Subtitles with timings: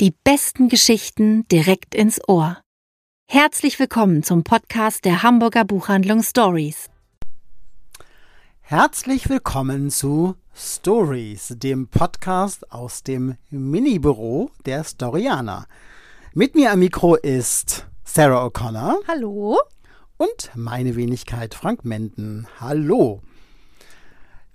[0.00, 2.56] Die besten Geschichten direkt ins Ohr.
[3.30, 6.88] Herzlich willkommen zum Podcast der Hamburger Buchhandlung Stories.
[8.62, 15.66] Herzlich willkommen zu Stories, dem Podcast aus dem Mini-Büro der Storianer.
[16.32, 19.06] Mit mir am Mikro ist Sarah O'Connor.
[19.06, 19.58] Hallo.
[20.16, 22.48] Und meine Wenigkeit Frank Menden.
[22.58, 23.20] Hallo.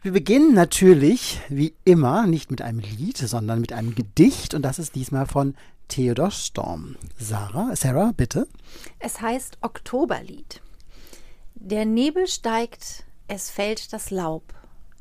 [0.05, 4.77] Wir beginnen natürlich, wie immer, nicht mit einem Lied, sondern mit einem Gedicht und das
[4.77, 5.55] ist diesmal von
[5.87, 6.95] Theodor Storm.
[7.17, 8.47] Sarah, Sarah, bitte.
[8.99, 10.61] Es heißt Oktoberlied.
[11.55, 14.53] Der Nebel steigt, es fällt das Laub.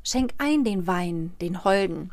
[0.03, 2.09] Schenk ein den Wein, den Holden.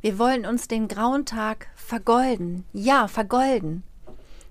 [0.00, 3.84] Wir wollen uns den grauen Tag vergolden, ja, vergolden.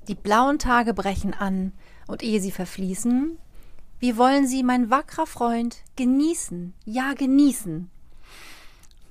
[0.07, 1.73] Die blauen Tage brechen an,
[2.07, 3.37] und ehe sie verfließen,
[4.01, 7.91] wie wollen Sie, mein wackerer Freund, genießen, ja genießen?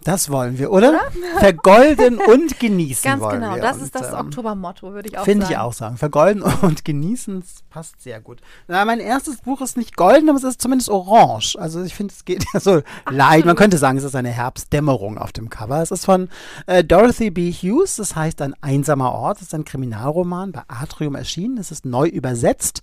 [0.02, 0.88] Das wollen wir, oder?
[0.88, 1.00] oder?
[1.38, 3.62] Vergolden und genießen Ganz wollen genau, wir.
[3.62, 5.52] das und, ist das ähm, Oktobermotto, würde ich auch Finde sagen.
[5.52, 5.96] ich auch sagen.
[5.96, 8.40] Vergolden und genießen das passt sehr gut.
[8.66, 11.54] Na, mein erstes Buch ist nicht golden, aber es ist zumindest orange.
[11.56, 13.46] Also ich finde, es geht ja so leicht.
[13.46, 15.80] Man könnte sagen, es ist eine Herbstdämmerung auf dem Cover.
[15.82, 16.30] Es ist von
[16.66, 17.52] äh, Dorothy B.
[17.52, 17.94] Hughes.
[17.94, 19.36] Das heißt ein einsamer Ort.
[19.36, 21.58] Es ist ein Kriminalroman bei Atrium erschienen.
[21.58, 22.82] Es ist neu übersetzt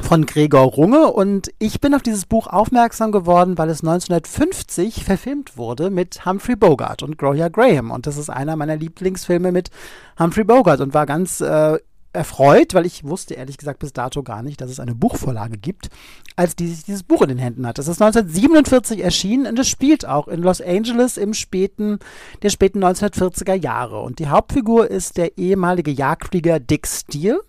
[0.00, 1.12] von Gregor Runge.
[1.12, 6.56] Und ich bin auf dieses Buch aufmerksam geworden, weil es 1950 verfilmt wurde mit Humphrey
[6.56, 7.90] Bogart und Gloria Graham.
[7.90, 9.70] Und das ist einer meiner Lieblingsfilme mit
[10.18, 11.78] Humphrey Bogart und war ganz äh,
[12.14, 15.88] erfreut, weil ich wusste ehrlich gesagt bis dato gar nicht, dass es eine Buchvorlage gibt,
[16.36, 17.78] als die sich dieses Buch in den Händen hat.
[17.78, 21.98] Es ist 1947 erschienen und es spielt auch in Los Angeles im späten,
[22.42, 24.00] der späten 1940er Jahre.
[24.00, 27.40] Und die Hauptfigur ist der ehemalige Jagdflieger Dick Steele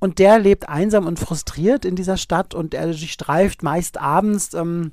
[0.00, 4.92] und der lebt einsam und frustriert in dieser Stadt und er streift meist abends ähm,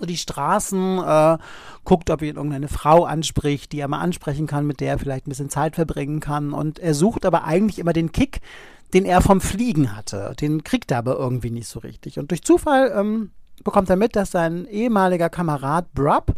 [0.00, 1.38] die Straßen, äh,
[1.84, 5.26] guckt, ob ihn irgendeine Frau anspricht, die er mal ansprechen kann, mit der er vielleicht
[5.26, 6.52] ein bisschen Zeit verbringen kann.
[6.52, 8.40] Und er sucht aber eigentlich immer den Kick,
[8.94, 10.34] den er vom Fliegen hatte.
[10.40, 12.18] Den kriegt er aber irgendwie nicht so richtig.
[12.18, 13.30] Und durch Zufall ähm,
[13.64, 16.34] bekommt er mit, dass sein ehemaliger Kamerad Brub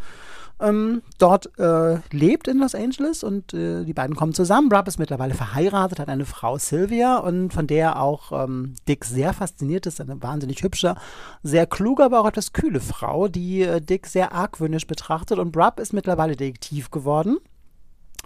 [0.60, 4.69] ähm, dort äh, lebt in Los Angeles und äh, die beiden kommen zusammen.
[4.69, 9.32] Brub ist mittlerweile verheiratet, hat eine Frau Sylvia und von der auch ähm, Dick sehr
[9.32, 10.00] fasziniert ist.
[10.00, 10.97] Eine wahnsinnig hübsche,
[11.43, 15.38] sehr kluge, aber auch etwas kühle Frau, die äh, Dick sehr argwöhnisch betrachtet.
[15.38, 17.38] Und Brub ist mittlerweile Detektiv geworden.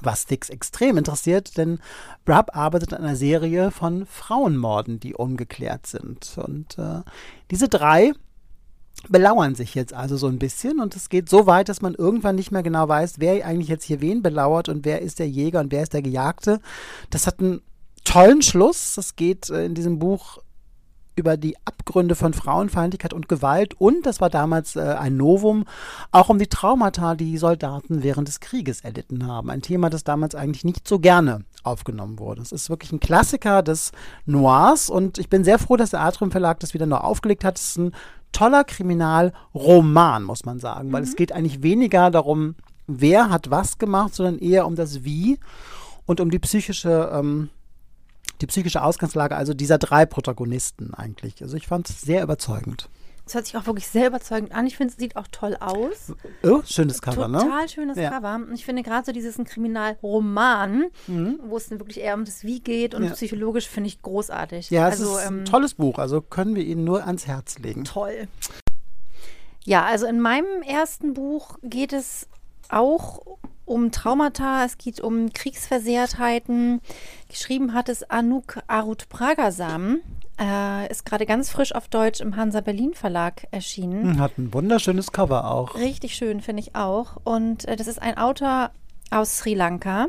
[0.00, 1.78] Was Dix extrem interessiert, denn
[2.24, 6.36] Brub arbeitet an einer Serie von Frauenmorden, die ungeklärt sind.
[6.36, 7.02] Und äh,
[7.50, 8.12] diese drei
[9.08, 12.36] belauern sich jetzt also so ein bisschen und es geht so weit, dass man irgendwann
[12.36, 15.60] nicht mehr genau weiß, wer eigentlich jetzt hier wen belauert und wer ist der Jäger
[15.60, 16.60] und wer ist der Gejagte.
[17.10, 17.60] Das hat einen
[18.04, 18.94] tollen Schluss.
[18.94, 20.38] Das geht äh, in diesem Buch
[21.16, 25.64] über die Abgründe von Frauenfeindlichkeit und Gewalt und, das war damals äh, ein Novum,
[26.10, 29.48] auch um die Traumata, die Soldaten während des Krieges erlitten haben.
[29.48, 32.42] Ein Thema, das damals eigentlich nicht so gerne aufgenommen wurde.
[32.42, 33.92] Es ist wirklich ein Klassiker des
[34.26, 37.58] Noirs und ich bin sehr froh, dass der Atrium Verlag das wieder neu aufgelegt hat.
[37.58, 37.92] Es ist ein
[38.34, 41.08] toller Kriminalroman, muss man sagen, weil Mhm.
[41.08, 42.54] es geht eigentlich weniger darum,
[42.86, 45.38] wer hat was gemacht, sondern eher um das Wie
[46.04, 47.48] und um die psychische, ähm,
[48.40, 51.40] die psychische Ausgangslage, also dieser drei Protagonisten eigentlich.
[51.42, 52.88] Also ich fand es sehr überzeugend.
[53.26, 54.66] Es hört sich auch wirklich sehr überzeugend an.
[54.66, 56.12] Ich finde, es sieht auch toll aus.
[56.42, 57.38] Oh, schönes Cover, ne?
[57.38, 58.10] Total schönes Ja.
[58.10, 58.34] Cover.
[58.34, 62.44] Und ich finde gerade so dieses ein Kriminalroman, wo es dann wirklich eher um das
[62.44, 63.08] Wie geht und Mhm.
[63.08, 63.14] Ja.
[63.14, 64.68] psychologisch, finde ich großartig.
[64.70, 67.58] Ja, es also, ist ähm, ein tolles Buch, also können wir Ihnen nur ans Herz
[67.58, 67.84] legen.
[67.84, 68.28] toll.
[69.64, 72.28] Ja, also in meinem ersten Buch geht es
[72.68, 76.80] auch um Traumata, es geht um Kriegsversehrtheiten.
[77.28, 80.00] Geschrieben hat es Anouk Arut Pragasam.
[80.38, 84.18] Äh, ist gerade ganz frisch auf Deutsch im Hansa Berlin Verlag erschienen.
[84.18, 85.76] Hat ein wunderschönes Cover auch.
[85.76, 87.18] Richtig schön, finde ich auch.
[87.22, 88.70] Und äh, das ist ein Autor
[89.10, 90.08] aus Sri Lanka,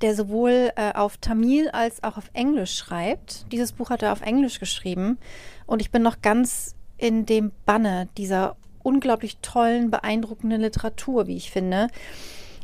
[0.00, 3.44] der sowohl äh, auf Tamil als auch auf Englisch schreibt.
[3.52, 5.18] Dieses Buch hat er auf Englisch geschrieben.
[5.66, 11.50] Und ich bin noch ganz in dem Banne dieser unglaublich tollen, beeindruckenden Literatur, wie ich
[11.50, 11.88] finde.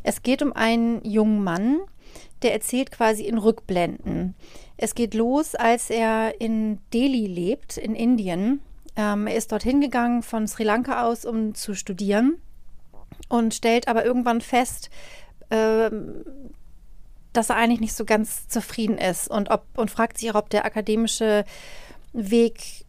[0.03, 1.79] Es geht um einen jungen Mann,
[2.41, 4.35] der erzählt quasi in Rückblenden.
[4.77, 8.61] Es geht los, als er in Delhi lebt, in Indien.
[8.95, 12.41] Ähm, er ist dorthin gegangen von Sri Lanka aus, um zu studieren
[13.29, 14.89] und stellt aber irgendwann fest,
[15.49, 16.25] ähm,
[17.33, 20.65] dass er eigentlich nicht so ganz zufrieden ist und, ob, und fragt sich ob der
[20.65, 21.45] akademische
[22.13, 22.80] Weg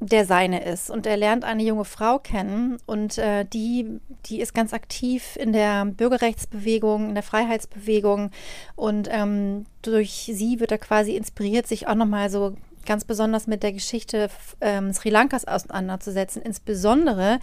[0.00, 0.90] der seine ist.
[0.90, 5.52] Und er lernt eine junge Frau kennen und äh, die, die ist ganz aktiv in
[5.52, 8.30] der Bürgerrechtsbewegung, in der Freiheitsbewegung.
[8.76, 12.54] Und ähm, durch sie wird er quasi inspiriert, sich auch nochmal so
[12.86, 14.30] ganz besonders mit der Geschichte
[14.60, 17.38] ähm, Sri Lankas auseinanderzusetzen, insbesondere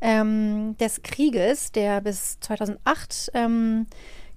[0.00, 3.86] ähm, des Krieges, der bis 2008 ähm,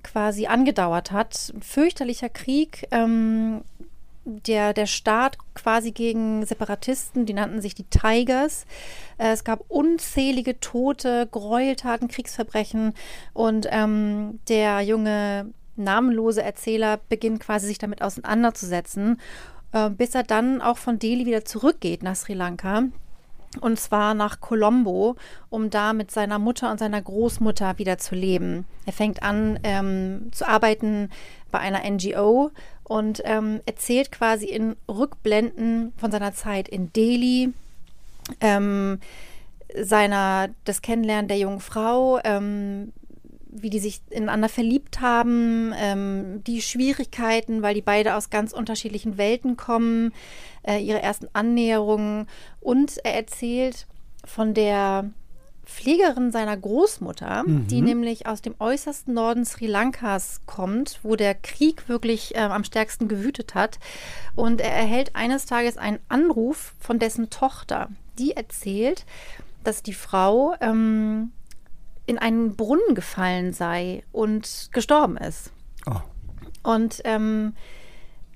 [0.03, 1.51] quasi angedauert hat.
[1.55, 2.87] Ein fürchterlicher Krieg.
[2.91, 3.63] Ähm,
[4.25, 8.65] der, der Staat quasi gegen Separatisten, die nannten sich die Tigers.
[9.17, 12.93] Äh, es gab unzählige Tote, Gräueltaten, Kriegsverbrechen
[13.33, 19.19] und ähm, der junge namenlose Erzähler beginnt quasi sich damit auseinanderzusetzen,
[19.71, 22.83] äh, bis er dann auch von Delhi wieder zurückgeht nach Sri Lanka.
[23.59, 25.17] Und zwar nach Colombo,
[25.49, 28.65] um da mit seiner Mutter und seiner Großmutter wieder zu leben.
[28.85, 31.09] Er fängt an ähm, zu arbeiten
[31.51, 32.51] bei einer NGO
[32.91, 37.53] und ähm, erzählt quasi in Rückblenden von seiner Zeit in Delhi,
[38.41, 38.99] ähm,
[39.81, 42.91] seiner, das Kennenlernen der jungen Frau, ähm,
[43.47, 49.17] wie die sich ineinander verliebt haben, ähm, die Schwierigkeiten, weil die beide aus ganz unterschiedlichen
[49.17, 50.11] Welten kommen,
[50.63, 52.27] äh, ihre ersten Annäherungen.
[52.59, 53.87] Und er erzählt
[54.25, 55.09] von der
[55.71, 57.67] Pflegerin seiner Großmutter, mhm.
[57.67, 62.63] die nämlich aus dem äußersten Norden Sri Lankas kommt, wo der Krieg wirklich äh, am
[62.63, 63.79] stärksten gewütet hat.
[64.35, 67.89] Und er erhält eines Tages einen Anruf von dessen Tochter,
[68.19, 69.05] die erzählt,
[69.63, 71.31] dass die Frau ähm,
[72.05, 75.51] in einen Brunnen gefallen sei und gestorben ist.
[75.85, 76.01] Oh.
[76.63, 77.53] Und ähm,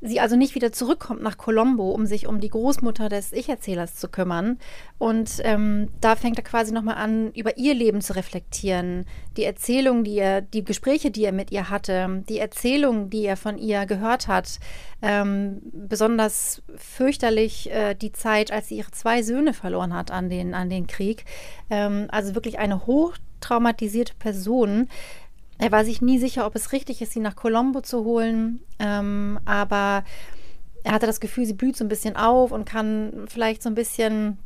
[0.01, 4.07] sie also nicht wieder zurückkommt nach Colombo, um sich um die Großmutter des Ich-Erzählers zu
[4.07, 4.59] kümmern.
[4.97, 9.05] Und ähm, da fängt er quasi nochmal an, über ihr Leben zu reflektieren.
[9.37, 13.37] Die Erzählung, die er, die Gespräche, die er mit ihr hatte, die Erzählung, die er
[13.37, 14.59] von ihr gehört hat.
[15.01, 20.53] Ähm, besonders fürchterlich äh, die Zeit, als sie ihre zwei Söhne verloren hat an den,
[20.53, 21.25] an den Krieg.
[21.69, 24.87] Ähm, also wirklich eine hochtraumatisierte Person
[25.57, 28.59] er war sich nie sicher, ob es richtig ist, sie nach Colombo zu holen.
[28.79, 30.03] Ähm, aber
[30.83, 33.75] er hatte das Gefühl, sie blüht so ein bisschen auf und kann vielleicht so ein
[33.75, 34.37] bisschen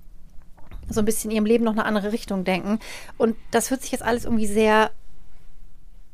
[0.90, 2.80] so ein bisschen in ihrem Leben noch eine andere Richtung denken.
[3.18, 4.92] Und das hört sich jetzt alles irgendwie sehr,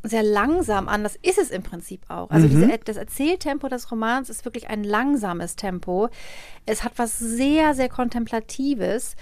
[0.04, 1.04] sehr langsam an.
[1.04, 2.30] Das ist es im Prinzip auch.
[2.30, 2.68] Also mhm.
[2.68, 6.10] diese, das Erzähltempo des Romans ist wirklich ein langsames Tempo.
[6.66, 9.16] Es hat was sehr, sehr Kontemplatives.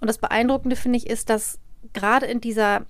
[0.00, 1.58] Und das Beeindruckende, finde ich, ist, dass
[1.94, 2.84] gerade in dieser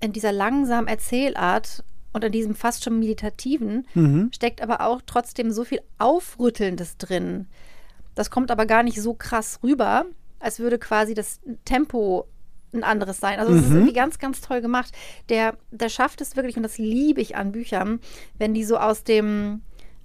[0.00, 4.30] in dieser langsamen Erzählart und in diesem fast schon meditativen mhm.
[4.34, 7.46] steckt aber auch trotzdem so viel Aufrüttelndes drin.
[8.14, 10.06] Das kommt aber gar nicht so krass rüber,
[10.40, 12.26] als würde quasi das Tempo
[12.72, 13.38] ein anderes sein.
[13.38, 13.66] Also es mhm.
[13.66, 14.92] ist irgendwie ganz, ganz toll gemacht.
[15.28, 18.00] Der, der schafft es wirklich, und das liebe ich an Büchern,
[18.38, 19.62] wenn die so aus dem,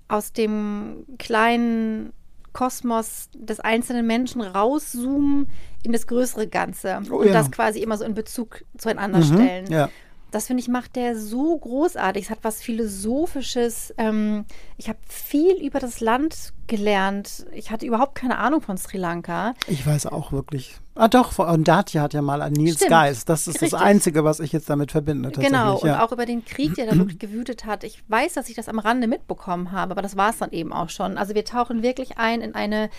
[0.07, 2.13] aus dem kleinen
[2.53, 5.47] Kosmos des einzelnen Menschen rauszoomen
[5.83, 7.33] in das größere Ganze oh, und ja.
[7.33, 9.71] das quasi immer so in Bezug zueinander mhm, stellen.
[9.71, 9.89] Ja.
[10.31, 12.25] Das finde ich macht der so großartig.
[12.25, 13.93] Es hat was philosophisches.
[13.97, 14.45] Ähm,
[14.77, 17.45] ich habe viel über das Land gelernt.
[17.53, 19.53] Ich hatte überhaupt keine Ahnung von Sri Lanka.
[19.67, 20.77] Ich weiß auch wirklich.
[20.95, 23.27] Ah doch, und Datia hat ja mal an Nils Stimmt, Geist.
[23.27, 23.71] Das ist richtig.
[23.71, 25.31] das Einzige, was ich jetzt damit verbinde.
[25.31, 26.03] Genau, und ja.
[26.03, 27.83] auch über den Krieg, der da wirklich gewütet hat.
[27.83, 30.71] Ich weiß, dass ich das am Rande mitbekommen habe, aber das war es dann eben
[30.71, 31.17] auch schon.
[31.17, 32.89] Also wir tauchen wirklich ein in eine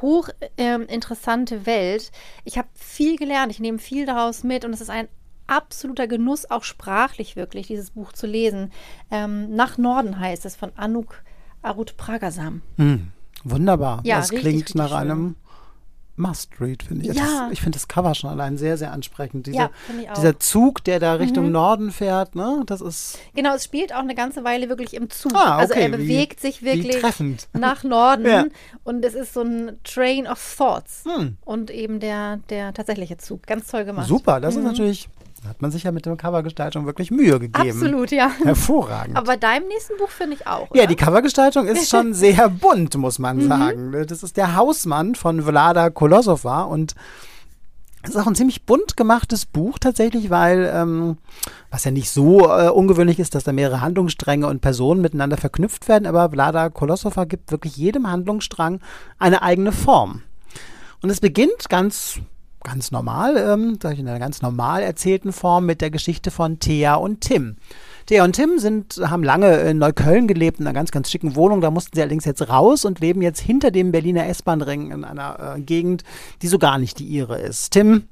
[0.00, 2.12] hochinteressante ähm, Welt.
[2.44, 5.08] Ich habe viel gelernt, ich nehme viel daraus mit und es ist ein
[5.48, 8.72] absoluter Genuss, auch sprachlich wirklich, dieses Buch zu lesen.
[9.10, 11.22] Ähm, Nach Norden heißt es von Anuk
[11.62, 12.62] Arut Pragasam.
[12.76, 13.08] Hm,
[13.42, 14.00] wunderbar.
[14.04, 14.98] Ja, das richtig, klingt richtig nach schön.
[14.98, 15.36] einem
[16.18, 17.16] Must-Read, finde ich.
[17.16, 17.24] Ja.
[17.24, 19.46] Das, ich finde das Cover schon allein sehr, sehr ansprechend.
[19.46, 19.70] Diese, ja,
[20.16, 21.52] dieser Zug, der da Richtung mhm.
[21.52, 22.62] Norden fährt, ne?
[22.66, 23.18] Das ist.
[23.34, 25.32] Genau, es spielt auch eine ganze Weile wirklich im Zug.
[25.34, 25.62] Ah, okay.
[25.62, 27.02] Also er bewegt wie, sich wirklich
[27.52, 28.44] nach Norden ja.
[28.84, 31.04] und es ist so ein Train of Thoughts.
[31.04, 31.36] Hm.
[31.44, 33.46] Und eben der, der tatsächliche Zug.
[33.46, 34.08] Ganz toll gemacht.
[34.08, 34.60] Super, das mhm.
[34.60, 35.08] ist natürlich
[35.46, 37.70] hat man sich ja mit der Covergestaltung wirklich Mühe gegeben.
[37.70, 38.30] Absolut, ja.
[38.42, 39.16] Hervorragend.
[39.16, 40.70] Aber bei deinem nächsten Buch finde ich auch.
[40.70, 40.80] Oder?
[40.80, 43.48] Ja, die Covergestaltung ist schon sehr bunt, muss man mhm.
[43.48, 44.06] sagen.
[44.08, 46.94] Das ist der Hausmann von Vlada Kolosova und
[48.02, 51.18] es ist auch ein ziemlich bunt gemachtes Buch tatsächlich, weil, ähm,
[51.70, 55.88] was ja nicht so äh, ungewöhnlich ist, dass da mehrere Handlungsstränge und Personen miteinander verknüpft
[55.88, 58.80] werden, aber Vlada Kolosova gibt wirklich jedem Handlungsstrang
[59.18, 60.22] eine eigene Form.
[61.02, 62.20] Und es beginnt ganz
[62.62, 67.20] ganz normal, ähm, in einer ganz normal erzählten Form mit der Geschichte von Thea und
[67.20, 67.56] Tim.
[68.06, 71.60] Thea und Tim sind, haben lange in Neukölln gelebt, in einer ganz, ganz schicken Wohnung.
[71.60, 75.56] Da mussten sie allerdings jetzt raus und leben jetzt hinter dem Berliner S-Bahn-Ring in einer
[75.56, 76.04] äh, Gegend,
[76.42, 77.70] die so gar nicht die ihre ist.
[77.70, 78.04] Tim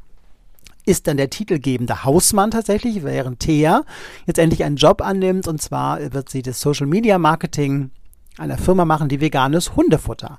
[0.84, 3.82] ist dann der titelgebende Hausmann tatsächlich, während Thea
[4.26, 7.90] jetzt endlich einen Job annimmt und zwar wird sie das Social Media Marketing
[8.38, 10.38] einer Firma machen, die veganes Hundefutter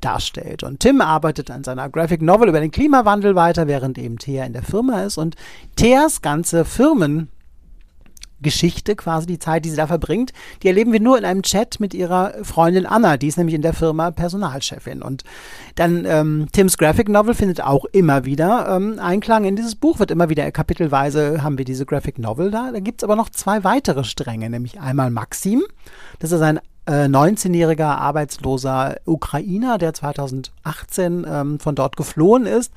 [0.00, 0.62] darstellt.
[0.62, 4.52] Und Tim arbeitet an seiner Graphic Novel über den Klimawandel weiter, während eben Thea in
[4.52, 5.18] der Firma ist.
[5.18, 5.36] Und
[5.76, 7.28] Theas ganze Firmen
[8.40, 11.80] Geschichte quasi, die Zeit, die sie da verbringt, die erleben wir nur in einem Chat
[11.80, 15.02] mit ihrer Freundin Anna, die ist nämlich in der Firma Personalchefin.
[15.02, 15.24] Und
[15.74, 20.10] dann ähm, Tims Graphic Novel findet auch immer wieder ähm, Einklang in dieses Buch, wird
[20.10, 22.70] immer wieder kapitelweise haben wir diese Graphic Novel da.
[22.72, 25.62] Da gibt es aber noch zwei weitere Stränge, nämlich einmal Maxim,
[26.18, 32.72] das ist ein äh, 19-jähriger arbeitsloser Ukrainer, der 2018 ähm, von dort geflohen ist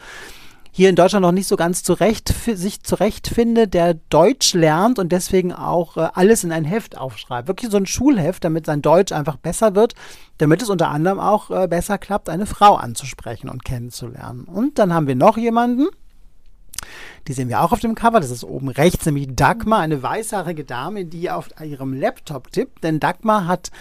[0.71, 5.51] hier in Deutschland noch nicht so ganz zurecht, sich zurechtfindet, der Deutsch lernt und deswegen
[5.51, 7.47] auch äh, alles in ein Heft aufschreibt.
[7.47, 9.93] Wirklich so ein Schulheft, damit sein Deutsch einfach besser wird,
[10.37, 14.45] damit es unter anderem auch äh, besser klappt, eine Frau anzusprechen und kennenzulernen.
[14.45, 15.87] Und dann haben wir noch jemanden,
[17.27, 18.19] die sehen wir auch auf dem Cover.
[18.19, 22.83] Das ist oben rechts, nämlich Dagmar, eine weißhaarige Dame, die auf ihrem Laptop tippt.
[22.83, 23.71] Denn Dagmar hat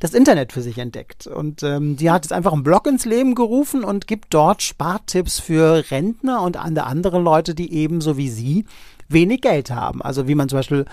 [0.00, 1.26] das Internet für sich entdeckt.
[1.26, 5.40] Und ähm, die hat jetzt einfach einen Blog ins Leben gerufen und gibt dort Spartipps
[5.40, 8.66] für Rentner und andere Leute, die ebenso wie sie
[9.08, 10.02] wenig Geld haben.
[10.02, 10.84] Also wie man zum Beispiel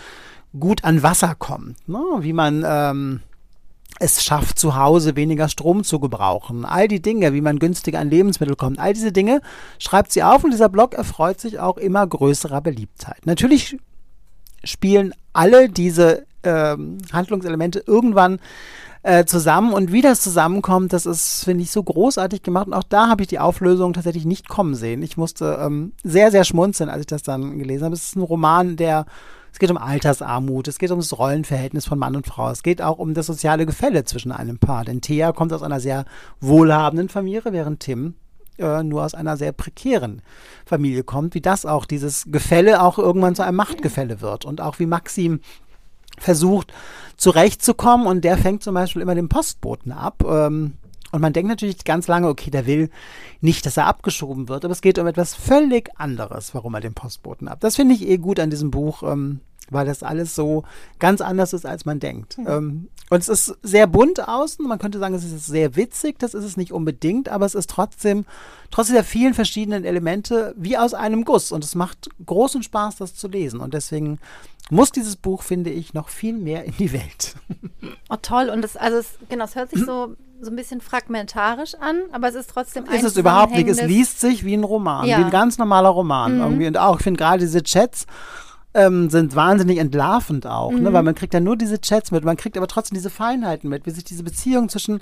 [0.59, 1.99] gut an Wasser kommt, ne?
[2.19, 3.21] wie man ähm,
[3.99, 6.65] es schafft, zu Hause weniger Strom zu gebrauchen.
[6.65, 9.41] All die Dinge, wie man günstiger an Lebensmittel kommt, all diese Dinge
[9.79, 13.25] schreibt sie auf und dieser Blog erfreut sich auch immer größerer Beliebtheit.
[13.25, 13.77] Natürlich
[14.63, 18.39] spielen alle diese ähm, Handlungselemente irgendwann
[19.03, 19.73] äh, zusammen.
[19.73, 22.67] Und wie das zusammenkommt, das ist, finde ich, so großartig gemacht.
[22.67, 25.03] Und auch da habe ich die Auflösung tatsächlich nicht kommen sehen.
[25.03, 27.95] Ich musste ähm, sehr, sehr schmunzeln, als ich das dann gelesen habe.
[27.95, 29.05] Es ist ein Roman, der
[29.53, 32.81] es geht um Altersarmut, es geht um das Rollenverhältnis von Mann und Frau, es geht
[32.81, 34.83] auch um das soziale Gefälle zwischen einem Paar.
[34.83, 36.05] Denn Thea kommt aus einer sehr
[36.41, 38.15] wohlhabenden Familie, während Tim
[38.57, 40.23] äh, nur aus einer sehr prekären
[40.65, 44.79] Familie kommt, wie das auch, dieses Gefälle auch irgendwann zu einem Machtgefälle wird und auch
[44.79, 45.39] wie Maxim
[46.17, 46.73] versucht
[47.17, 50.23] zurechtzukommen und der fängt zum Beispiel immer den Postboten ab.
[50.27, 50.73] Ähm,
[51.13, 52.89] und man denkt natürlich ganz lange, okay, der will
[53.39, 56.95] nicht, dass er abgeschoben wird, aber es geht um etwas völlig anderes, warum er den
[56.95, 57.59] Postboten ab.
[57.59, 59.39] Das finde ich eh gut an diesem Buch, ähm,
[59.69, 60.63] weil das alles so
[60.99, 62.37] ganz anders ist, als man denkt.
[62.37, 62.47] Mhm.
[62.47, 64.67] Ähm, und es ist sehr bunt außen.
[64.67, 66.17] Man könnte sagen, es ist sehr witzig.
[66.19, 68.25] Das ist es nicht unbedingt, aber es ist trotzdem,
[68.71, 71.51] trotz dieser vielen verschiedenen Elemente, wie aus einem Guss.
[71.51, 73.59] Und es macht großen Spaß, das zu lesen.
[73.59, 74.19] Und deswegen
[74.69, 77.35] muss dieses Buch, finde ich, noch viel mehr in die Welt.
[78.09, 78.49] Oh, toll.
[78.49, 82.29] Und das, also es, genau, es hört sich so, so ein bisschen fragmentarisch an, aber
[82.29, 83.67] es ist trotzdem ein Ist es überhaupt nicht.
[83.67, 85.19] Es liest sich wie ein Roman, ja.
[85.19, 86.35] wie ein ganz normaler Roman.
[86.35, 86.41] Mhm.
[86.41, 86.67] Irgendwie.
[86.67, 88.07] Und auch, ich finde gerade diese Chats,
[88.73, 90.83] ähm, sind wahnsinnig entlarvend auch, mhm.
[90.83, 90.93] ne?
[90.93, 93.85] weil man kriegt ja nur diese Chats mit, man kriegt aber trotzdem diese Feinheiten mit,
[93.85, 95.01] wie sich diese Beziehung zwischen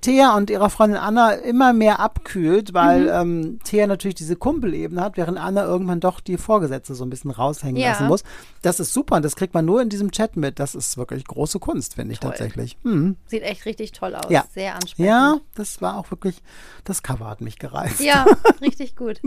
[0.00, 3.08] Thea und ihrer Freundin Anna immer mehr abkühlt, weil mhm.
[3.08, 7.30] ähm, Thea natürlich diese Kumpelebene hat, während Anna irgendwann doch die Vorgesetzte so ein bisschen
[7.30, 7.90] raushängen ja.
[7.90, 8.22] lassen muss.
[8.62, 10.58] Das ist super und das kriegt man nur in diesem Chat mit.
[10.58, 12.30] Das ist wirklich große Kunst, finde ich toll.
[12.30, 12.76] tatsächlich.
[12.82, 13.16] Mhm.
[13.26, 14.44] Sieht echt richtig toll aus, ja.
[14.52, 15.06] sehr ansprechend.
[15.06, 16.42] Ja, das war auch wirklich,
[16.84, 18.00] das Cover hat mich gereizt.
[18.00, 18.26] Ja,
[18.60, 19.20] richtig gut.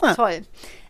[0.00, 0.14] Hm.
[0.14, 0.42] Toll.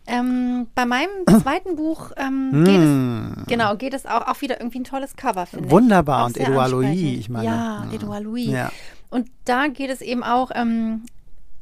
[0.07, 1.09] Ähm, bei meinem
[1.41, 3.41] zweiten Buch ähm, geht, mm.
[3.41, 5.71] es, genau, geht es auch, auch wieder irgendwie ein tolles Cover, finde ich.
[5.71, 6.25] Wunderbar.
[6.25, 7.45] Und Edouard Louis, ich meine.
[7.45, 7.93] Ja, mm.
[7.93, 8.47] Edouard Louis.
[8.47, 8.71] Ja.
[9.09, 11.03] Und da geht es eben auch, ähm,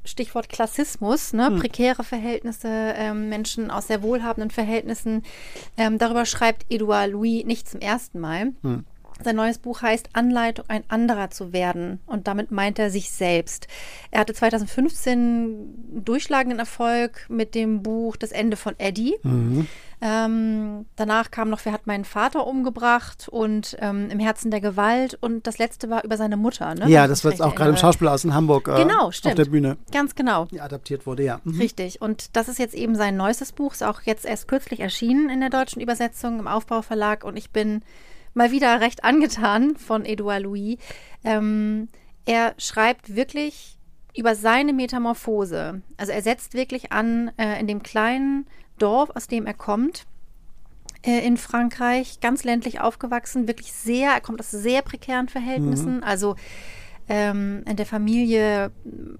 [0.05, 1.47] Stichwort Klassismus, ne?
[1.47, 1.59] Hm.
[1.59, 5.23] prekäre Verhältnisse, ähm, Menschen aus sehr wohlhabenden Verhältnissen.
[5.77, 8.53] Ähm, darüber schreibt Edouard Louis nicht zum ersten Mal.
[8.61, 8.85] Hm.
[9.23, 11.99] Sein neues Buch heißt Anleitung, ein anderer zu werden.
[12.05, 13.67] Und damit meint er sich selbst.
[14.11, 19.15] Er hatte 2015 durchschlagenden Erfolg mit dem Buch Das Ende von Eddie.
[19.23, 19.67] Mhm.
[20.01, 25.17] Ähm, danach kam noch Wer hat meinen Vater umgebracht und ähm, Im Herzen der Gewalt.
[25.19, 26.75] Und das letzte war über seine Mutter.
[26.75, 26.89] Ne?
[26.89, 29.77] Ja, das wird auch gerade im Schauspielhaus in Hamburg äh, genau, auf der Bühne.
[29.91, 30.45] Ganz genau.
[30.45, 31.39] Die adaptiert wurde, ja.
[31.45, 31.59] Mhm.
[31.59, 32.01] Richtig.
[32.01, 33.73] Und das ist jetzt eben sein neuestes Buch.
[33.73, 37.23] Ist auch jetzt erst kürzlich erschienen in der deutschen Übersetzung im Aufbauverlag.
[37.23, 37.81] Und ich bin
[38.35, 40.77] mal wieder recht angetan von Edouard Louis.
[41.23, 41.87] Ähm,
[42.25, 43.79] er schreibt wirklich
[44.15, 45.81] über seine Metamorphose.
[45.97, 48.45] Also er setzt wirklich an äh, in dem kleinen
[48.77, 50.05] Dorf, aus dem er kommt,
[51.05, 55.97] äh, in Frankreich, ganz ländlich aufgewachsen, wirklich sehr, er kommt aus sehr prekären Verhältnissen.
[55.97, 56.03] Mhm.
[56.03, 56.35] Also
[57.07, 58.71] ähm, in der Familie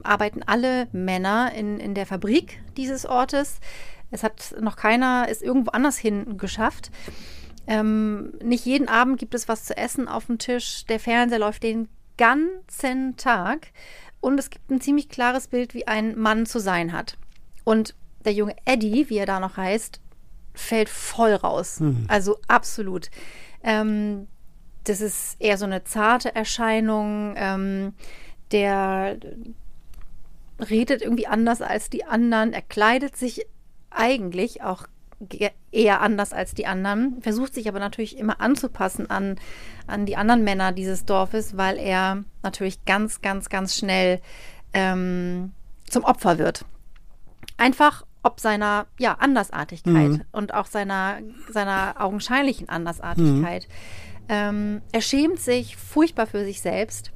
[0.04, 3.60] arbeiten alle Männer in, in der Fabrik dieses Ortes.
[4.12, 6.90] Es hat noch keiner es irgendwo anders hin geschafft.
[7.68, 10.86] Ähm, nicht jeden Abend gibt es was zu essen auf dem Tisch.
[10.86, 13.68] Der Fernseher läuft den ganzen Tag.
[14.22, 17.18] Und es gibt ein ziemlich klares Bild, wie ein Mann zu sein hat.
[17.64, 20.00] Und der junge Eddie, wie er da noch heißt,
[20.54, 21.80] fällt voll raus.
[21.80, 22.06] Mhm.
[22.08, 23.10] Also absolut.
[23.64, 24.28] Ähm,
[24.84, 27.34] das ist eher so eine zarte Erscheinung.
[27.38, 27.94] Ähm,
[28.52, 29.18] der
[30.70, 32.54] redet irgendwie anders als die anderen.
[32.54, 33.46] Er kleidet sich
[33.90, 34.88] eigentlich auch
[35.72, 39.38] eher anders als die anderen, versucht sich aber natürlich immer anzupassen an,
[39.88, 44.20] an die anderen Männer dieses Dorfes, weil er natürlich ganz, ganz, ganz schnell
[44.74, 45.54] ähm,
[45.88, 46.66] zum Opfer wird.
[47.58, 50.22] Einfach ob seiner ja, Andersartigkeit Mhm.
[50.32, 51.20] und auch seiner,
[51.52, 53.68] seiner augenscheinlichen Andersartigkeit.
[54.28, 57.12] Ähm, er schämt sich furchtbar für sich selbst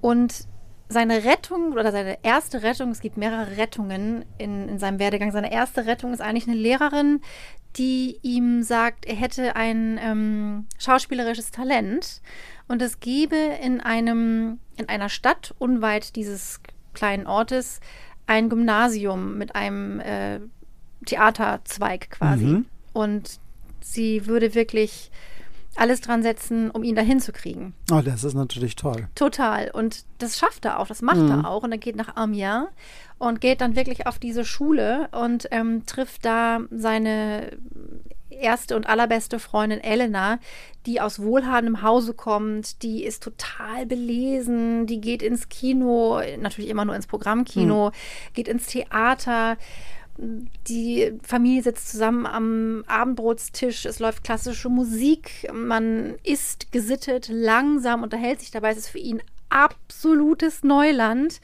[0.00, 0.46] und
[0.88, 5.52] seine Rettung oder seine erste Rettung, es gibt mehrere Rettungen in, in seinem Werdegang, seine
[5.52, 7.20] erste Rettung ist eigentlich eine Lehrerin,
[7.76, 12.22] die ihm sagt, er hätte ein ähm, schauspielerisches Talent
[12.66, 16.60] und es gebe in einem, in einer Stadt unweit dieses
[16.94, 17.80] kleinen Ortes
[18.26, 20.40] ein Gymnasium mit einem äh,
[21.06, 22.44] Theaterzweig quasi.
[22.44, 22.66] Mhm.
[22.92, 23.40] Und
[23.80, 25.10] sie würde wirklich
[25.76, 27.74] alles dran setzen, um ihn dahin zu kriegen.
[27.92, 29.08] Oh, das ist natürlich toll.
[29.14, 29.70] Total.
[29.72, 31.30] Und das schafft er auch, das macht Mhm.
[31.30, 31.62] er auch.
[31.62, 32.66] Und er geht nach Amiens
[33.18, 37.56] und geht dann wirklich auf diese Schule und ähm, trifft da seine
[38.30, 40.38] erste und allerbeste Freundin Elena,
[40.86, 46.84] die aus wohlhabendem Hause kommt, die ist total belesen, die geht ins Kino, natürlich immer
[46.84, 47.90] nur ins Programmkino,
[48.34, 49.56] geht ins Theater.
[50.18, 58.40] Die Familie sitzt zusammen am Abendbrotstisch, es läuft klassische Musik, man isst gesittet, langsam, unterhält
[58.40, 58.70] sich dabei.
[58.70, 61.40] Es ist für ihn absolutes Neuland.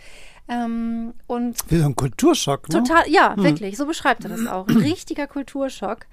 [0.48, 2.82] Ähm, und Wie so ein Kulturschock, ne?
[2.82, 3.76] Total, ja, wirklich.
[3.76, 4.66] So beschreibt er das auch.
[4.66, 6.06] Ein richtiger Kulturschock.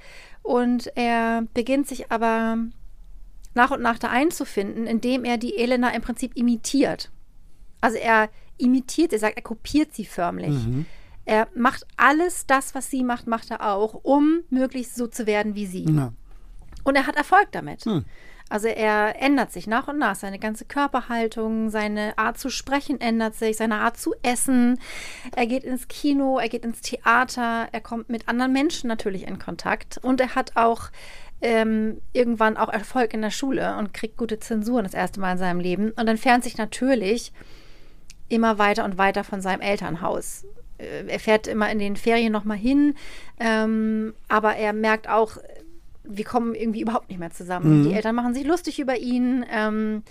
[0.44, 2.58] Und er beginnt sich aber
[3.54, 7.12] nach und nach da einzufinden, indem er die Elena im Prinzip imitiert.
[7.82, 10.56] Also er imitiert, er sagt, er kopiert sie förmlich.
[11.26, 15.56] Er macht alles das, was sie macht, macht er auch, um möglichst so zu werden
[15.56, 15.86] wie sie.
[15.86, 16.14] Ja.
[16.84, 17.86] Und er hat Erfolg damit.
[17.86, 18.06] Hm.
[18.52, 20.16] Also er ändert sich nach und nach.
[20.16, 24.78] Seine ganze Körperhaltung, seine Art zu sprechen ändert sich, seine Art zu essen.
[25.34, 29.40] Er geht ins Kino, er geht ins Theater, er kommt mit anderen Menschen natürlich in
[29.40, 30.00] Kontakt.
[30.02, 30.90] Und er hat auch
[31.42, 35.38] ähm, irgendwann auch Erfolg in der Schule und kriegt gute Zensuren das erste Mal in
[35.38, 37.32] seinem Leben und entfernt sich natürlich
[38.28, 40.46] immer weiter und weiter von seinem Elternhaus.
[40.82, 42.96] Äh, Er fährt immer in den Ferien nochmal hin,
[43.40, 45.38] ähm, aber er merkt auch,
[46.04, 47.84] wir kommen irgendwie überhaupt nicht mehr zusammen.
[47.84, 50.04] Die Eltern machen sich lustig über ihn, ähm,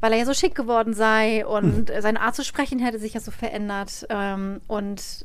[0.00, 3.20] weil er ja so schick geworden sei und seine Art zu sprechen hätte sich ja
[3.20, 4.06] so verändert.
[4.10, 5.24] Ähm, und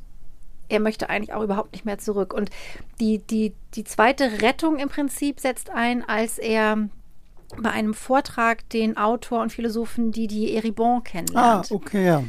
[0.70, 2.34] er möchte eigentlich auch überhaupt nicht mehr zurück.
[2.34, 2.50] Und
[3.00, 6.90] die, die, die zweite Rettung im Prinzip setzt ein, als er
[7.62, 12.24] bei einem Vortrag den Autor und Philosophen Didier Eribon Ah, kennenlernt okay, ja.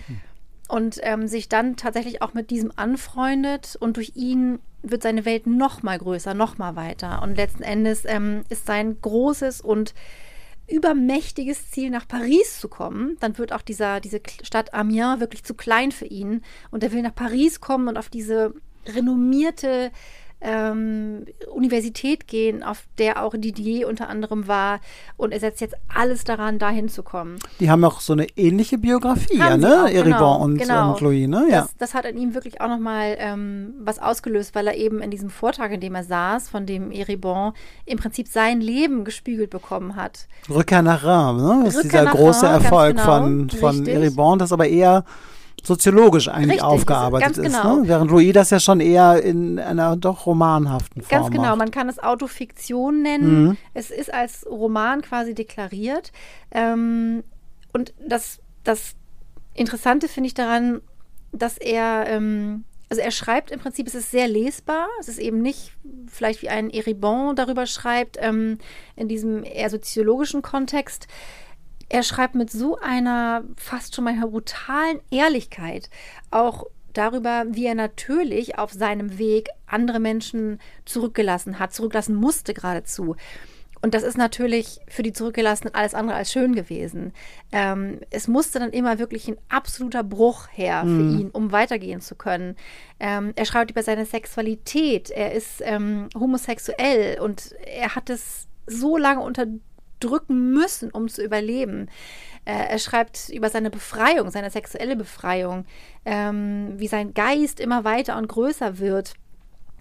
[0.77, 5.47] Und ähm, sich dann tatsächlich auch mit diesem anfreundet und durch ihn wird seine Welt
[5.47, 7.23] noch mal größer, noch mal weiter.
[7.23, 9.95] Und letzten Endes ähm, ist sein großes und
[10.69, 15.55] übermächtiges Ziel nach Paris zu kommen, dann wird auch dieser, diese Stadt Amiens wirklich zu
[15.55, 16.43] klein für ihn.
[16.71, 18.53] Und er will nach Paris kommen und auf diese
[18.85, 19.91] renommierte
[20.40, 24.81] ähm, Universität gehen, auf der auch Didier unter anderem war
[25.16, 27.38] und er setzt jetzt alles daran, dahin zu kommen.
[27.59, 29.85] Die haben auch so eine ähnliche Biografie, ja, Haben sie ne?
[29.85, 30.92] auch, Eribon genau, und, genau.
[30.92, 31.46] und Louis, ne?
[31.51, 31.62] Ja.
[31.62, 35.11] Das, das hat in ihm wirklich auch nochmal ähm, was ausgelöst, weil er eben in
[35.11, 37.53] diesem Vortrag, in dem er saß, von dem Eribon
[37.87, 40.29] im Prinzip sein Leben gespiegelt bekommen hat.
[40.51, 41.62] Rückkehr nach Reims, ne?
[41.64, 43.94] Das ist Rückkehr dieser nach große ganz Erfolg genau, von, von richtig.
[43.94, 45.05] Eribon, das aber eher
[45.62, 47.42] soziologisch eigentlich Richtig, aufgearbeitet ist.
[47.42, 47.77] genau.
[47.77, 47.88] Ne?
[47.88, 51.59] Während Louis das ja schon eher in einer doch romanhaften Form Ganz genau, macht.
[51.59, 53.45] man kann es Autofiktion nennen.
[53.45, 53.57] Mhm.
[53.75, 56.12] Es ist als Roman quasi deklariert.
[56.51, 57.25] Ähm,
[57.73, 58.95] und das, das
[59.55, 60.81] Interessante finde ich daran,
[61.33, 64.87] dass er, ähm, also er schreibt im Prinzip, es ist sehr lesbar.
[65.01, 65.73] Es ist eben nicht
[66.07, 68.59] vielleicht wie ein Eribon darüber schreibt, ähm,
[68.95, 71.09] in diesem eher soziologischen Kontext.
[71.88, 75.88] Er schreibt mit so einer fast schon mal brutalen Ehrlichkeit
[76.31, 83.16] auch darüber, wie er natürlich auf seinem Weg andere Menschen zurückgelassen hat, zurücklassen musste geradezu.
[83.83, 87.12] Und das ist natürlich für die Zurückgelassenen alles andere als schön gewesen.
[87.53, 92.14] Ähm, es musste dann immer wirklich ein absoluter Bruch her für ihn, um weitergehen zu
[92.14, 92.57] können.
[92.99, 95.11] Ähm, er schreibt über seine Sexualität.
[95.11, 99.20] Er ist ähm, homosexuell und er hat es so lange
[99.97, 101.89] unterdrücken müssen, um zu überleben.
[102.45, 105.65] Äh, er schreibt über seine Befreiung, seine sexuelle Befreiung,
[106.05, 109.15] ähm, wie sein Geist immer weiter und größer wird.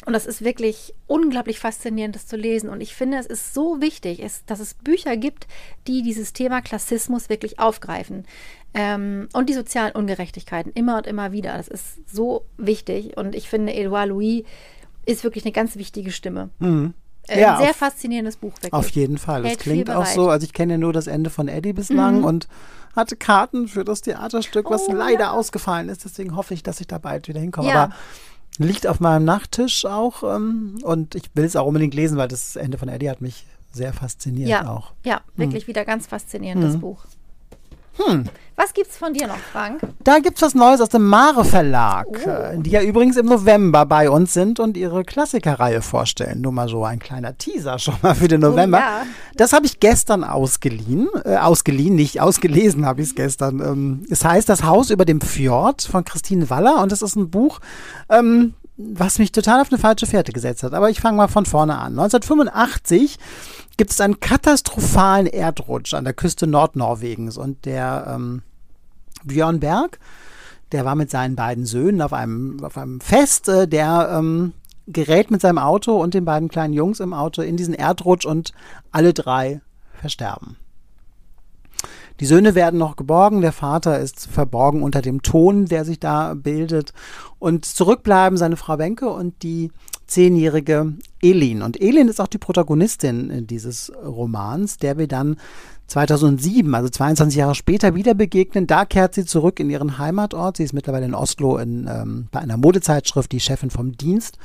[0.05, 2.69] Und das ist wirklich unglaublich faszinierend, das zu lesen.
[2.69, 5.47] Und ich finde, es ist so wichtig, es, dass es Bücher gibt,
[5.87, 8.25] die dieses Thema Klassismus wirklich aufgreifen.
[8.73, 11.53] Ähm, und die sozialen Ungerechtigkeiten immer und immer wieder.
[11.53, 13.17] Das ist so wichtig.
[13.17, 14.43] Und ich finde, Edouard Louis
[15.05, 16.49] ist wirklich eine ganz wichtige Stimme.
[16.59, 16.93] Mhm.
[17.27, 18.73] Äh, Ja, ein sehr auf- faszinierendes Buch, wirklich.
[18.73, 19.41] Auf jeden Fall.
[19.43, 21.73] Das Hält viel klingt auch so, also ich kenne ja nur das Ende von Eddie
[21.73, 22.23] bislang Mhm.
[22.25, 22.47] und
[22.95, 25.31] hatte Karten für das Theaterstück, was Oh, leider ja.
[25.31, 26.05] ausgefallen ist.
[26.05, 27.67] Deswegen hoffe ich, dass ich da bald wieder hinkomme.
[27.69, 27.83] Ja.
[27.85, 27.93] Aber
[28.57, 32.55] liegt auf meinem Nachttisch auch ähm, und ich will es auch unbedingt lesen, weil das
[32.55, 34.93] Ende von Eddie hat mich sehr fasziniert Ja, auch.
[35.03, 36.79] ja, wirklich wieder ganz faszinierend, das Mhm.
[36.79, 37.05] Buch.
[37.97, 38.25] Hm.
[38.57, 39.81] Was gibt's von dir noch, Frank?
[40.05, 42.61] Da gibt's was Neues aus dem Mare Verlag, oh.
[42.61, 46.39] die ja übrigens im November bei uns sind und ihre Klassikerreihe vorstellen.
[46.39, 48.77] Nur mal so ein kleiner Teaser schon mal für den November.
[48.77, 49.05] Oh, ja.
[49.35, 53.59] Das habe ich gestern ausgeliehen, äh, ausgeliehen, nicht ausgelesen habe ich es gestern.
[53.59, 57.29] Ähm, es heißt Das Haus über dem Fjord von Christine Waller und es ist ein
[57.29, 57.59] Buch,
[58.09, 60.73] ähm, was mich total auf eine falsche Fährte gesetzt hat.
[60.73, 61.97] Aber ich fange mal von vorne an.
[61.97, 63.17] 1985
[63.77, 68.41] gibt es einen katastrophalen Erdrutsch an der Küste Nordnorwegens und der ähm,
[69.23, 69.99] Björn Berg,
[70.71, 74.53] der war mit seinen beiden Söhnen auf einem, auf einem Fest, äh, der ähm,
[74.87, 78.51] gerät mit seinem Auto und den beiden kleinen Jungs im Auto in diesen Erdrutsch und
[78.91, 79.61] alle drei
[79.99, 80.57] versterben.
[82.19, 86.33] Die Söhne werden noch geborgen, der Vater ist verborgen unter dem Ton, der sich da
[86.33, 86.93] bildet.
[87.39, 89.71] Und zurückbleiben seine Frau Wenke und die
[90.07, 91.61] zehnjährige Elin.
[91.61, 95.37] Und Elin ist auch die Protagonistin dieses Romans, der wir dann
[95.87, 98.67] 2007, also 22 Jahre später, wieder begegnen.
[98.67, 100.57] Da kehrt sie zurück in ihren Heimatort.
[100.57, 104.37] Sie ist mittlerweile in Oslo in, ähm, bei einer Modezeitschrift, die Chefin vom Dienst.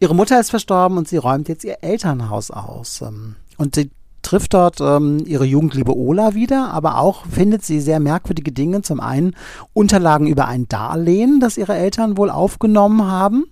[0.00, 3.00] Ihre Mutter ist verstorben und sie räumt jetzt ihr Elternhaus aus.
[3.02, 3.90] Ähm, und sie
[4.24, 8.82] trifft dort ähm, ihre Jugendliebe Ola wieder, aber auch findet sie sehr merkwürdige Dinge.
[8.82, 9.36] Zum einen
[9.72, 13.44] Unterlagen über ein Darlehen, das ihre Eltern wohl aufgenommen haben,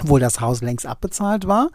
[0.00, 1.70] obwohl das Haus längst abbezahlt war.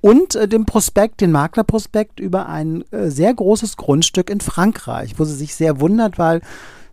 [0.00, 5.24] Und äh, dem Prospekt, den Maklerprospekt über ein äh, sehr großes Grundstück in Frankreich, wo
[5.24, 6.40] sie sich sehr wundert, weil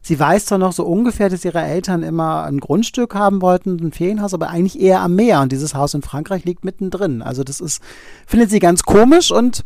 [0.04, 3.92] Sie weiß zwar noch so ungefähr, dass ihre Eltern immer ein Grundstück haben wollten, ein
[3.92, 5.42] Ferienhaus, aber eigentlich eher am Meer.
[5.42, 7.22] Und dieses Haus in Frankreich liegt mittendrin.
[7.22, 7.84] Also das ist,
[8.26, 9.64] findet sie ganz komisch und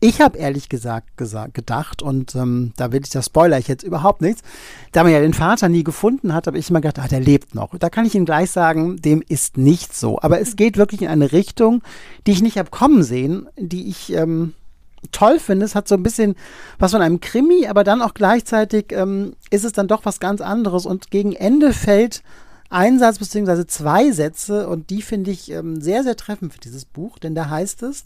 [0.00, 3.82] ich habe ehrlich gesagt, gesagt gedacht, und ähm, da will ich, das spoiler ich jetzt
[3.82, 4.42] überhaupt nichts,
[4.92, 7.54] da man ja den Vater nie gefunden hat, habe ich immer gedacht, ah, der lebt
[7.54, 7.76] noch.
[7.78, 10.20] Da kann ich Ihnen gleich sagen, dem ist nicht so.
[10.20, 11.82] Aber es geht wirklich in eine Richtung,
[12.26, 14.54] die ich nicht habe kommen sehen, die ich ähm,
[15.10, 15.66] toll finde.
[15.66, 16.36] Es hat so ein bisschen
[16.78, 20.40] was von einem Krimi, aber dann auch gleichzeitig ähm, ist es dann doch was ganz
[20.40, 20.86] anderes.
[20.86, 22.22] Und gegen Ende fällt
[22.70, 23.66] ein Satz bzw.
[23.66, 27.48] zwei Sätze und die finde ich ähm, sehr, sehr treffend für dieses Buch, denn da
[27.48, 28.04] heißt es,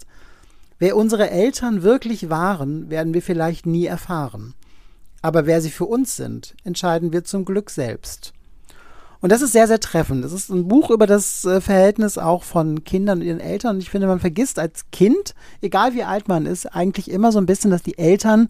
[0.83, 4.55] Wer unsere Eltern wirklich waren, werden wir vielleicht nie erfahren.
[5.21, 8.33] Aber wer sie für uns sind, entscheiden wir zum Glück selbst.
[9.21, 10.25] Und das ist sehr, sehr treffend.
[10.25, 13.77] Es ist ein Buch über das äh, Verhältnis auch von Kindern und ihren Eltern.
[13.77, 17.39] Und ich finde, man vergisst als Kind, egal wie alt man ist, eigentlich immer so
[17.39, 18.49] ein bisschen, dass die Eltern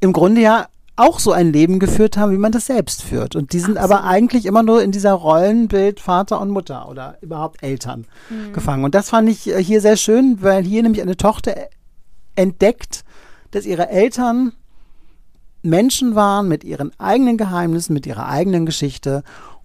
[0.00, 3.34] im Grunde ja auch so ein Leben geführt haben, wie man das selbst führt.
[3.34, 3.98] Und die sind Absolut.
[4.00, 8.52] aber eigentlich immer nur in dieser Rollenbild Vater und Mutter oder überhaupt Eltern mhm.
[8.52, 8.84] gefangen.
[8.84, 11.54] Und das fand ich äh, hier sehr schön, weil hier nämlich eine Tochter
[12.36, 13.04] entdeckt,
[13.52, 14.52] dass ihre Eltern
[15.62, 19.22] Menschen waren mit ihren eigenen Geheimnissen, mit ihrer eigenen Geschichte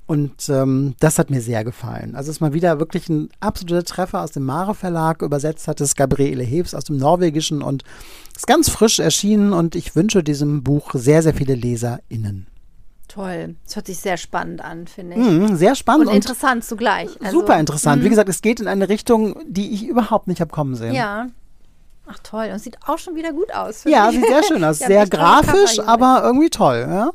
[0.08, 2.16] und ähm, das hat mir sehr gefallen.
[2.16, 5.22] Also es ist mal wieder wirklich ein absoluter Treffer aus dem Mare Verlag.
[5.22, 7.84] Übersetzt hat es Gabriele Heves aus dem Norwegischen und
[8.34, 12.48] ist ganz frisch erschienen und ich wünsche diesem Buch sehr, sehr viele LeserInnen.
[13.10, 13.56] Toll.
[13.66, 15.22] Das hört sich sehr spannend an, finde ich.
[15.22, 16.08] Mm, sehr spannend.
[16.08, 17.10] Und, und interessant zugleich.
[17.22, 18.02] Also, super interessant.
[18.02, 18.04] Mm.
[18.04, 18.12] Wie mhm.
[18.12, 20.94] gesagt, es geht in eine Richtung, die ich überhaupt nicht habe kommen sehen.
[20.94, 21.28] Ja.
[22.06, 22.50] Ach toll.
[22.54, 23.84] Und sieht auch schon wieder gut aus.
[23.84, 24.80] Ja, sieht sehr schön aus.
[24.80, 26.86] sehr grafisch, aber irgendwie toll.
[26.88, 27.12] Ja?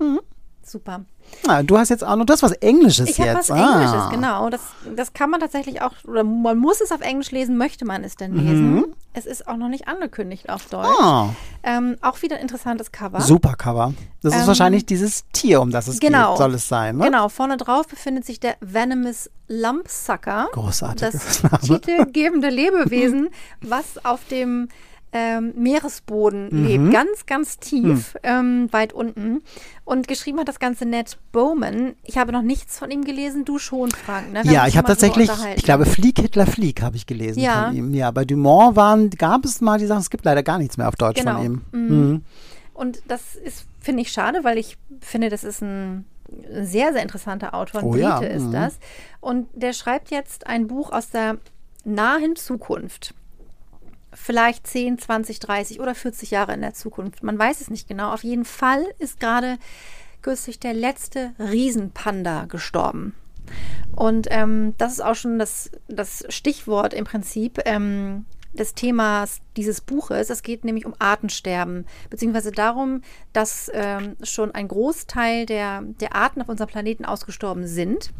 [0.00, 0.20] Mhm.
[0.64, 1.04] Super.
[1.46, 3.26] Ah, du hast jetzt auch noch das was Englisches ich jetzt.
[3.26, 3.72] Ich habe was ah.
[3.72, 4.50] Englisches, genau.
[4.50, 4.60] Das,
[4.94, 8.16] das kann man tatsächlich auch, oder man muss es auf Englisch lesen, möchte man es
[8.16, 8.74] denn lesen.
[8.74, 8.86] Mhm.
[9.14, 10.88] Es ist auch noch nicht angekündigt auf Deutsch.
[11.00, 11.28] Oh.
[11.62, 13.20] Ähm, auch wieder ein interessantes Cover.
[13.20, 13.94] Super Cover.
[14.22, 16.96] Das ähm, ist wahrscheinlich dieses Tier, um das es genau, geht, soll es sein.
[16.96, 17.04] Ne?
[17.04, 20.48] Genau, vorne drauf befindet sich der Venomous Lumpsucker.
[20.52, 21.08] Großartig.
[21.10, 24.68] Das titelgebende Lebewesen, was auf dem
[25.12, 26.66] ähm, Meeresboden mhm.
[26.66, 28.20] lebt, ganz, ganz tief, mhm.
[28.22, 29.42] ähm, weit unten.
[29.84, 31.94] Und geschrieben hat das Ganze Ned Bowman.
[32.04, 34.32] Ich habe noch nichts von ihm gelesen, du schon, Frank.
[34.32, 34.42] Ne?
[34.44, 37.66] Ja, ich habe tatsächlich, ich glaube, Flieg Hitler Flieg habe ich gelesen ja.
[37.66, 37.94] von ihm.
[37.94, 40.88] Ja, bei Dumont waren, gab es mal die Sachen, es gibt leider gar nichts mehr
[40.88, 41.36] auf Deutsch genau.
[41.36, 41.62] von ihm.
[41.72, 41.88] Mhm.
[41.88, 42.22] mhm.
[42.74, 46.04] Und das ist, finde ich, schade, weil ich finde, das ist ein
[46.48, 47.80] sehr, sehr interessanter Autor.
[47.80, 48.18] Ein oh, Brite ja.
[48.20, 48.52] ist mhm.
[48.52, 48.78] das.
[49.20, 51.38] Und der schreibt jetzt ein Buch aus der
[51.84, 53.14] nahen Zukunft
[54.18, 57.22] vielleicht 10, 20, 30 oder 40 Jahre in der Zukunft.
[57.22, 58.12] Man weiß es nicht genau.
[58.12, 59.58] Auf jeden Fall ist gerade
[60.22, 63.14] kürzlich der letzte Riesenpanda gestorben.
[63.94, 69.80] Und ähm, das ist auch schon das, das Stichwort im Prinzip ähm, des Themas dieses
[69.80, 70.30] Buches.
[70.30, 73.02] Es geht nämlich um Artensterben, beziehungsweise darum,
[73.32, 78.12] dass ähm, schon ein Großteil der, der Arten auf unserem Planeten ausgestorben sind.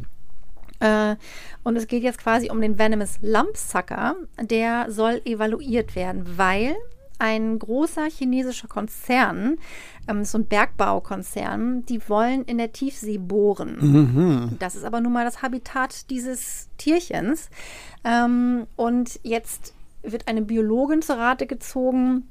[0.81, 1.17] Äh,
[1.65, 4.17] und es geht jetzt quasi um den Venomous Lumpsucker.
[4.41, 6.77] Der soll evaluiert werden, weil
[7.19, 9.57] ein großer chinesischer Konzern,
[10.07, 13.77] ähm, so ein Bergbaukonzern, die wollen in der Tiefsee bohren.
[13.81, 14.57] Mhm.
[14.59, 17.51] Das ist aber nun mal das Habitat dieses Tierchens.
[18.05, 22.29] Ähm, und jetzt wird eine Biologin zur Rate gezogen,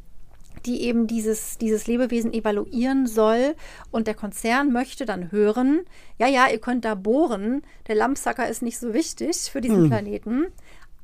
[0.65, 3.55] die eben dieses, dieses Lebewesen evaluieren soll.
[3.91, 5.81] Und der Konzern möchte dann hören,
[6.17, 10.47] ja, ja, ihr könnt da bohren, der Lampsacker ist nicht so wichtig für diesen Planeten.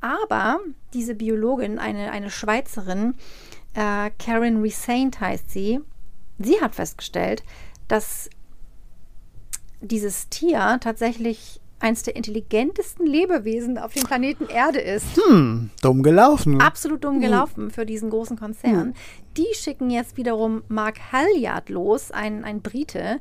[0.01, 0.59] Aber
[0.93, 3.15] diese Biologin, eine, eine Schweizerin,
[3.73, 5.79] äh, Karen Resaint heißt sie,
[6.39, 7.43] sie hat festgestellt,
[7.87, 8.29] dass
[9.81, 15.05] dieses Tier tatsächlich eines der intelligentesten Lebewesen auf dem Planeten Erde ist.
[15.17, 16.61] Hm, dumm gelaufen.
[16.61, 18.93] Absolut dumm gelaufen für diesen großen Konzern.
[19.35, 23.17] Die schicken jetzt wiederum Mark Halliard los, ein, ein Brite,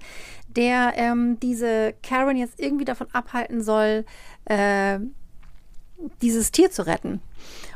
[0.48, 4.04] der ähm, diese Karen jetzt irgendwie davon abhalten soll,
[4.44, 5.00] äh,
[6.20, 7.20] dieses Tier zu retten.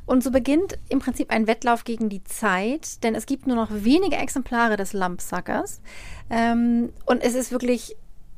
[0.05, 3.71] Und so beginnt im Prinzip ein Wettlauf gegen die Zeit, denn es gibt nur noch
[3.73, 5.81] wenige Exemplare des Lumpsuckers.
[6.31, 7.97] Ähm, und es ist wirklich,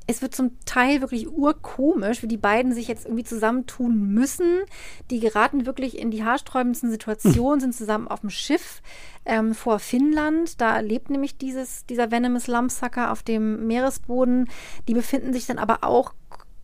[0.09, 4.62] es wird zum Teil wirklich urkomisch, wie die beiden sich jetzt irgendwie zusammentun müssen.
[5.11, 8.81] Die geraten wirklich in die haarsträubendsten Situationen, sind zusammen auf dem Schiff
[9.27, 10.62] ähm, vor Finnland.
[10.62, 14.49] Da lebt nämlich dieses, dieser Venomous Lumpsucker auf dem Meeresboden.
[14.88, 16.14] Die befinden sich dann aber auch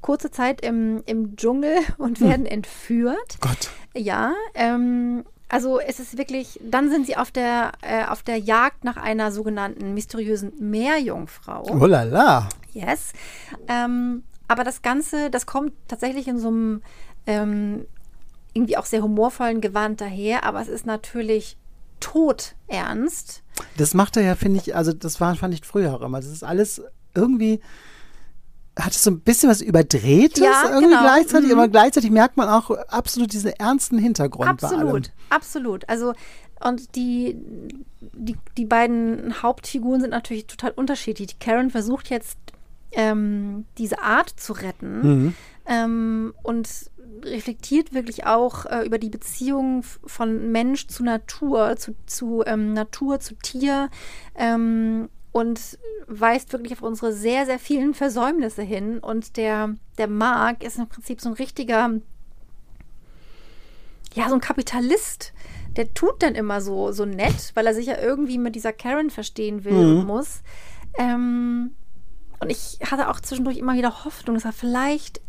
[0.01, 3.37] kurze Zeit im, im Dschungel und werden entführt.
[3.43, 3.69] Gott.
[3.95, 8.85] Ja, ähm, also es ist wirklich, dann sind sie auf der, äh, auf der Jagd
[8.85, 11.67] nach einer sogenannten mysteriösen Meerjungfrau.
[11.71, 12.49] Oh la la.
[12.75, 13.13] Yes.
[13.69, 16.83] Ähm, aber das Ganze, das kommt tatsächlich in so einem
[17.27, 17.87] ähm,
[18.53, 21.57] irgendwie auch sehr humorvollen Gewand daher, aber es ist natürlich
[22.01, 23.43] todernst.
[23.77, 26.21] Das macht er ja, finde ich, also das war, fand ich früher auch immer.
[26.21, 26.83] Das ist alles
[27.15, 27.61] irgendwie
[28.79, 31.03] hat es so ein bisschen was Überdrehtes Ja, irgendwie genau.
[31.03, 31.59] gleichzeitig, Mhm.
[31.59, 34.49] aber gleichzeitig merkt man auch absolut diesen ernsten Hintergrund.
[34.49, 35.89] Absolut, absolut.
[35.89, 36.13] Also
[36.61, 37.37] und die,
[38.01, 41.39] die, die beiden Hauptfiguren sind natürlich total unterschiedlich.
[41.39, 42.37] Karen versucht jetzt
[42.95, 45.35] ähm, diese Art zu retten Mhm.
[45.67, 46.69] ähm, und
[47.23, 53.21] reflektiert wirklich auch äh, über die Beziehung von Mensch zu Natur, zu, zu ähm, Natur,
[53.21, 53.89] zu Tier
[54.35, 58.99] ähm, und weist wirklich auf unsere sehr, sehr vielen Versäumnisse hin.
[58.99, 61.91] Und der, der Mark ist im Prinzip so ein richtiger,
[64.15, 65.33] ja, so ein Kapitalist.
[65.77, 69.11] Der tut dann immer so, so nett, weil er sich ja irgendwie mit dieser Karen
[69.11, 70.43] verstehen will und muss.
[70.99, 71.75] Ähm,
[72.41, 75.21] und ich hatte auch zwischendurch immer wieder Hoffnung, dass er vielleicht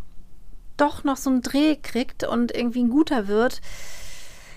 [0.77, 3.61] doch noch so einen Dreh kriegt und irgendwie ein guter wird.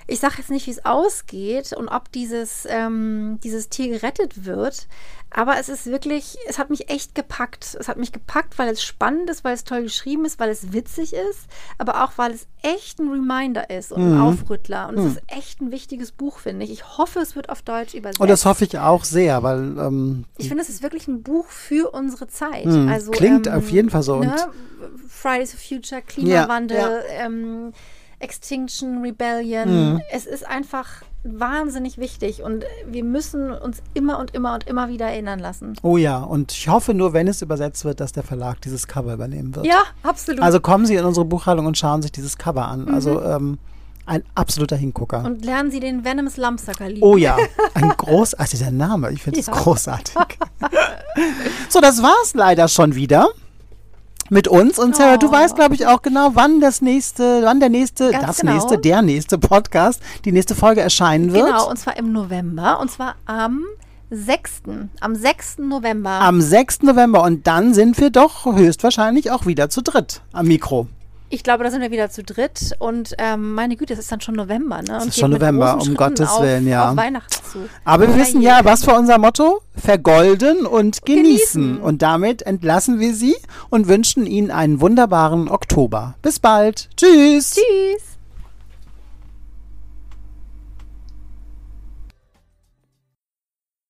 [0.09, 4.89] Ich sage jetzt nicht, wie es ausgeht und ob dieses, ähm, dieses Tier gerettet wird,
[5.31, 7.77] aber es ist wirklich, es hat mich echt gepackt.
[7.79, 10.73] Es hat mich gepackt, weil es spannend ist, weil es toll geschrieben ist, weil es
[10.73, 11.41] witzig ist,
[11.77, 14.89] aber auch weil es echt ein Reminder ist und ein Aufrüttler.
[14.89, 16.73] Und es ist echt ein wichtiges Buch, finde ich.
[16.73, 18.21] Ich hoffe, es wird auf Deutsch übersetzt.
[18.21, 21.47] Und das hoffe ich auch sehr, weil ähm, Ich finde, es ist wirklich ein Buch
[21.49, 22.65] für unsere Zeit.
[22.65, 24.21] Hm, also, klingt auf jeden Fall so.
[24.21, 24.35] Ne,
[25.09, 27.73] Fridays for Future, Klimawandel, Ähm,
[28.21, 29.93] Extinction Rebellion.
[29.95, 30.01] Mhm.
[30.13, 30.87] Es ist einfach
[31.25, 35.75] wahnsinnig wichtig und wir müssen uns immer und immer und immer wieder erinnern lassen.
[35.83, 39.13] oh ja, und ich hoffe nur, wenn es übersetzt wird, dass der Verlag dieses Cover
[39.15, 39.67] übernehmen wird.
[39.67, 40.43] Ja, absolut.
[40.43, 42.89] Also kommen Sie in unsere Buchhandlung und schauen sich dieses Cover an.
[42.89, 43.59] Also ähm,
[44.07, 45.21] ein absoluter Hingucker.
[45.21, 45.27] Mhm.
[45.27, 47.03] und lernen Sie den Venomous Lumpsucker lieben.
[47.03, 47.37] Oh ja,
[47.75, 49.11] ein großartiger Name.
[49.13, 49.53] Ich finde es Ja.
[49.53, 50.15] großartig.
[51.69, 53.29] so, das war's leider schon wieder
[54.31, 54.79] mit uns.
[54.79, 55.33] Und Sarah, du Oh.
[55.33, 58.53] weißt, glaube ich, auch genau, wann das nächste, wann der nächste, Ganz das genau.
[58.55, 61.47] nächste, der nächste Podcast, die nächste Folge erscheinen wird.
[61.47, 62.81] Genau, und zwar im November.
[62.81, 63.65] Und zwar am
[64.11, 64.63] 6.
[65.01, 65.59] Am 6.
[65.59, 66.11] November.
[66.11, 66.83] Am 6.
[66.83, 67.23] November.
[67.23, 70.87] Und dann sind wir doch höchstwahrscheinlich auch wieder zu dritt am Mikro.
[71.31, 74.21] Ich glaube, da sind wir wieder zu dritt und ähm, meine Güte, es ist dann
[74.23, 74.95] schon November, ne?
[74.95, 76.91] Und ist geht schon November, um Schritten Gottes auf, Willen, ja.
[76.91, 77.69] Auf Weihnachten zu.
[77.85, 79.61] Aber wir Ja, wissen ja, was für unser Motto?
[79.77, 81.63] Vergolden und genießen.
[81.63, 81.81] Genießen.
[81.81, 83.37] Und damit entlassen wir Sie
[83.69, 86.15] und wünschen Ihnen einen wunderbaren Oktober.
[86.23, 86.89] Bis bald.
[86.97, 87.57] Tschüss.
[87.57, 88.08] Tschüss.